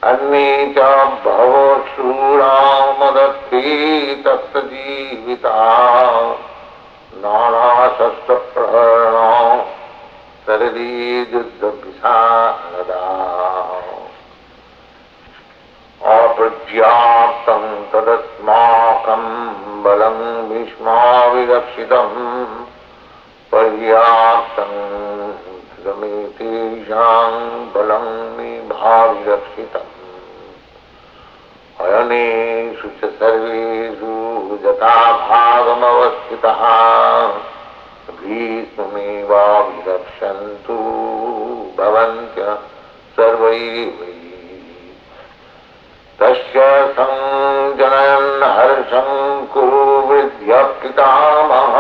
[0.10, 0.84] अन्ये च
[1.24, 3.60] बहवो शूरामदत्ति
[4.26, 5.52] तत्सजीविता
[7.24, 9.28] नानाशस्त्रप्रहरणा
[10.48, 11.44] सरलीयुद्धविशारदा
[16.16, 17.64] अप्रज्याप्तं
[17.94, 19.24] तदस्माकं
[19.84, 20.20] बलं
[20.50, 22.20] भीष्माविरक्षितम्
[23.54, 24.74] पर्याप्तं
[25.86, 27.32] गमेतेषां
[27.76, 28.06] बलं
[28.38, 29.91] मे भाविरक्षितम्
[31.82, 34.14] अयनेषु च सर्वेषु
[34.66, 34.96] यथा
[35.28, 36.62] भागमवस्थितः
[38.22, 39.38] भीष्ममेवाभिरक्षन्तु
[41.78, 42.44] भवन्त्य
[43.18, 44.00] सर्वैव
[46.22, 46.66] तस्य
[46.98, 49.08] सञ्जनयन् हर्षं
[49.54, 51.76] कुरु वृद्ध्यपितामह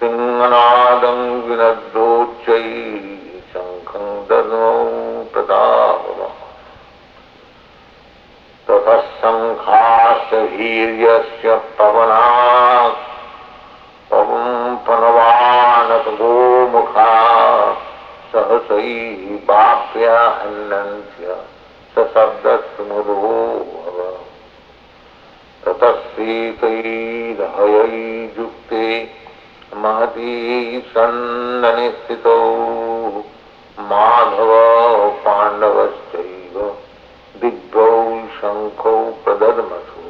[0.00, 2.03] सिंहनादं विनद्रोच्चै
[26.14, 28.86] ततस्सीतैर्हयैर्युक्ते
[29.76, 30.80] महती
[31.90, 32.36] स्थितौ
[33.78, 34.50] माधव
[35.24, 36.56] पाण्डवश्चैव
[37.40, 37.88] दिग्भौ
[38.40, 38.94] शङ्खौ
[39.24, 40.02] प्रदद्मसु।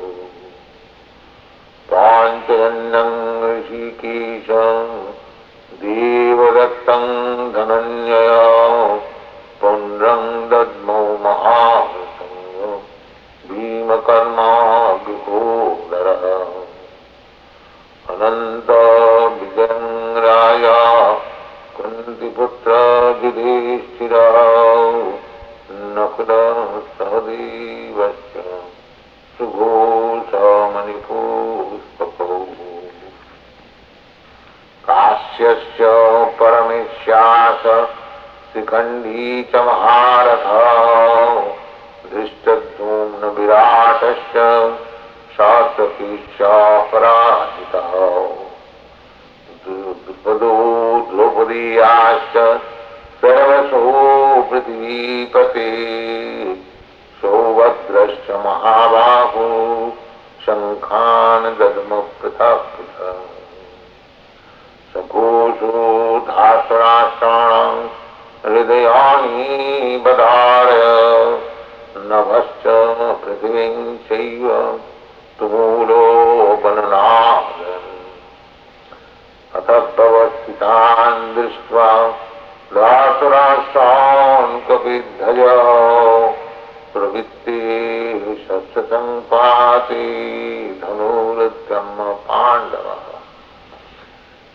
[1.91, 3.10] पाञ्चजन्यं
[3.50, 4.48] ऋषिकेश
[5.84, 7.04] देवदत्तं
[38.54, 40.45] शिखण्डी च महारथ
[42.10, 44.36] धृष्टधूम्न विराटश्च
[45.36, 46.45] शास्त्रकीशापराजितः
[49.65, 50.53] द्रुपदो
[51.09, 52.36] द्रौपदीयाश्च
[53.24, 53.83] सर्वसो
[54.51, 55.66] पृथ्वीपते
[57.22, 59.48] सौभद्रश्च महाबाहो
[60.47, 63.28] शङ्खान् दद्म पृथक् पृथक्
[64.95, 65.74] सघोषो
[66.30, 67.84] धासराष्ट्राणाम्
[68.45, 70.71] हृदयाणि बधार
[72.09, 72.65] नभश्च
[73.23, 74.49] पृथिवीं चैव
[75.39, 76.03] तुमूलो
[76.65, 77.63] बननाद
[79.53, 81.89] अथ तव स्थितान् दृष्ट्वा
[82.73, 85.43] रासुराष्ट्रान् कपिद्धय
[86.93, 87.59] प्रवृत्ति
[88.45, 90.05] शस्त्रसम्पाति
[90.83, 93.05] धनुर्ब्रह्म पाण्डवः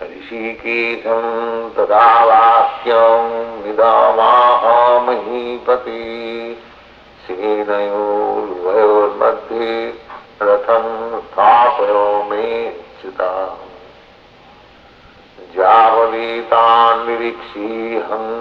[0.02, 4.64] ऋषिकेशम् तदा वाक्यम् निदामाह
[5.08, 6.04] महीपति
[7.26, 8.68] सेनयोर्वयोर्मध्ये
[10.42, 10.86] रथं
[11.22, 12.46] स्थापयो मे
[13.02, 13.32] च्युता
[15.56, 18.32] जावलीतान् निरीक्षीहम्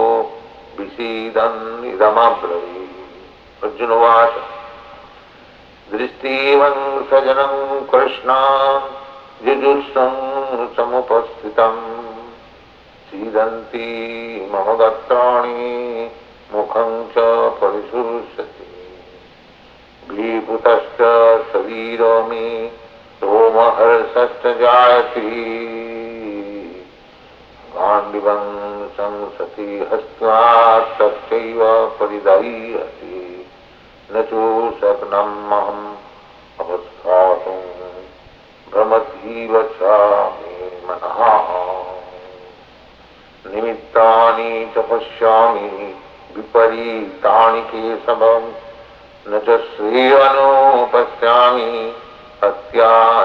[0.79, 2.85] विषीदन् इदमब्रवी
[3.63, 4.39] अर्जुनवाच
[5.91, 7.53] दृष्टिवन् सजनं
[7.91, 8.39] कृष्णा
[9.45, 10.13] जुजुत्सं
[10.75, 11.81] समुपस्थितम्
[13.09, 13.89] सीदन्ति
[14.53, 16.11] मम गत्राणि
[16.53, 17.25] मुखं च
[17.59, 18.67] परिशुष्यति
[20.09, 21.01] भीभूतश्च
[21.51, 22.67] शरीरो मे
[23.19, 25.29] सोमहर्षश्च जायति।
[27.75, 28.43] गाण्डिवं
[28.87, 29.79] संसति
[30.99, 31.61] तच्चैव
[31.99, 33.45] परिदह्यति
[34.11, 35.87] न चोशक्नम् अहम्
[36.59, 37.76] अवस्थातुं
[38.73, 39.83] भ्रमतीव च
[40.33, 41.19] मे मनः।
[43.55, 45.95] निमित्तानि च पश्यामि,
[46.35, 48.51] विपरीतानि केशवम्
[49.27, 51.95] न च श्रेयनो पश्यामि
[52.43, 53.23] हत्या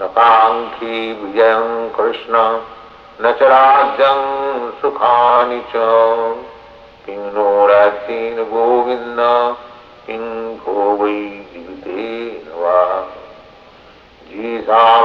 [0.00, 2.32] न काङ्क्षी विजयं कृष्ण,
[3.22, 4.20] न च राज्यं
[4.70, 5.72] सुखानि च।
[7.06, 8.44] किं नो राज्येन
[10.64, 11.12] को वै
[11.52, 13.00] जीवितेन वा
[14.28, 15.04] जीसावस्तीकाङ्क्षिणं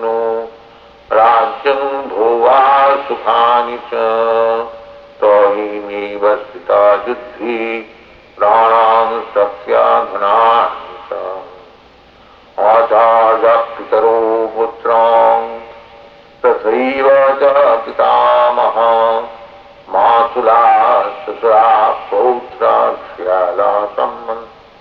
[0.00, 0.50] नो
[1.12, 3.90] राज्यं भोवा सुखानि च।
[5.20, 7.95] तौहिमेव स्थिता युद्धि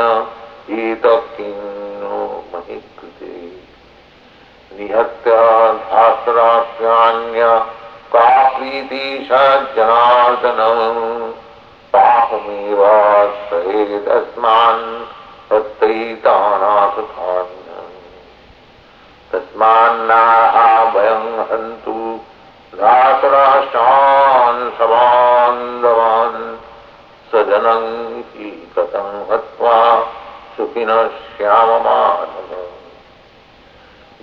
[0.70, 3.32] एतत्किन्नो महि कृते
[8.12, 9.28] का प्रीतिश
[9.76, 10.60] जनार्दन
[11.92, 12.82] पापमेव
[20.02, 22.20] तस्मान्नाः वयं हन्तु।
[22.74, 26.40] धातराष्ट्रान् सबान्धवान्
[27.32, 27.84] सजनं
[28.76, 29.78] कथं हत्वा
[30.56, 31.06] सुखिनः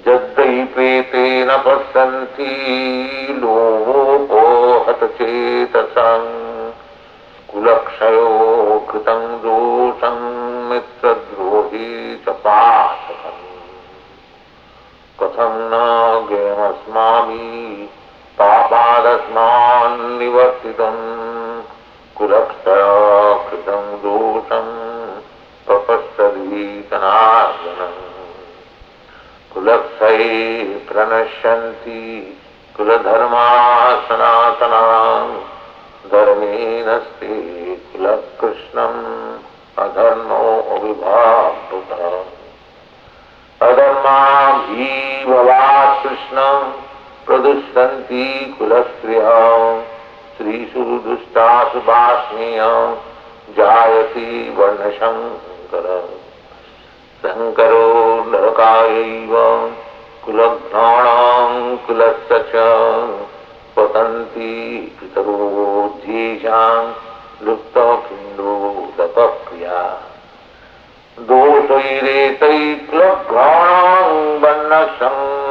[0.07, 2.51] यद्दैपेते न पश्यन्ति
[3.39, 4.43] लोभो
[22.69, 24.67] कुलक्षया कृतं दोषं
[29.53, 32.01] कुलक्षये प्रणश्यन्ति
[32.75, 33.47] कुलधर्मा
[34.07, 34.83] सनातना
[36.13, 37.33] धर्मेणस्ति
[37.91, 39.03] कुलकृष्णम्
[39.83, 40.41] अधर्मो
[40.77, 41.91] अविभावृत
[43.61, 44.17] अधर्मा
[44.65, 46.73] भीभवात् कृष्णम्
[47.25, 48.25] प्रदुष्यन्ति
[48.59, 49.97] कुलस्त्रियः
[50.39, 52.59] स्त्रीषु दुष्टासु वास्मीय
[53.55, 54.27] जायति
[54.57, 55.87] वर्णशङ्कर
[57.23, 57.87] शङ्करो
[58.29, 59.33] नरकायैव
[60.25, 61.51] कुलघ्नाणां
[61.87, 62.63] कुलस्य च
[63.75, 64.53] पतन्ति
[64.99, 66.71] पितरोज्येषां
[67.47, 68.55] लुप्तखिण्डो
[68.99, 69.81] दपक्रिया
[71.17, 72.49] दोषैरेतैक्लघ्राणां
[74.45, 75.45] वर्णशङ्करकारकै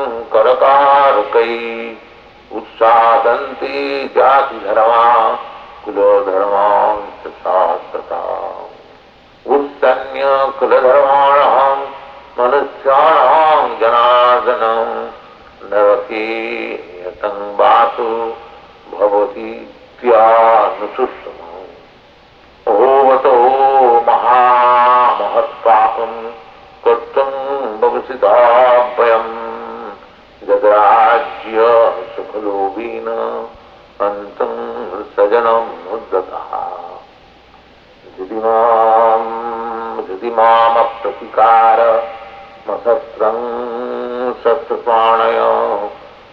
[2.81, 3.77] सादन्ति
[4.15, 5.37] ज्याः धर्माः
[5.85, 7.61] कुलो धर्मात् तथा
[7.95, 8.21] तथा
[9.55, 11.57] उत्सन्याः कुलो धर्माः
[12.39, 14.47] बलचार्हं जनाः
[17.07, 18.09] यतं वासु
[18.93, 19.51] भवती
[20.01, 20.25] क्रिया
[20.79, 21.53] นุ त्सुत्तमः
[22.67, 23.33] पवतो
[24.09, 26.01] महामहत्त्वात्
[26.85, 27.33] तत्त्वं
[27.81, 29.33] भोगसुताभ्यम्
[30.49, 31.67] जगराज्य
[32.29, 33.07] सुखलोभीन
[34.01, 34.53] अन्तं
[35.17, 36.51] सजनम् उद्गतः
[38.17, 41.81] हृदि माम् हृदि मामप्रतिकार
[42.71, 43.39] मसत्रं
[44.35, 45.39] शस्त्रपाणय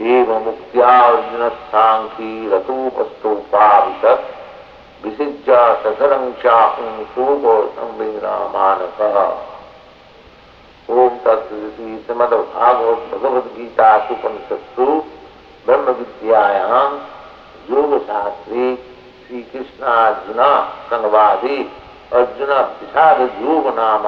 [0.00, 4.35] एव मुक्त्यार्जुनस्साङ्खी रतोपस्तोपाविशत्
[5.04, 7.04] विसिज्य सधरं चाहुं
[7.76, 9.18] संवेदनामानसः।
[10.94, 14.86] ओम तत्सदिति श्रीमद्भागवत भगवद्गीता उपनिषत्सु
[15.66, 16.84] ब्रह्म विद्यायां
[17.70, 18.74] योग शास्त्रे
[19.26, 20.42] श्री कृष्णार्जुन
[20.90, 21.56] संवादे
[22.12, 24.06] अर्जुन विषाद योग नाम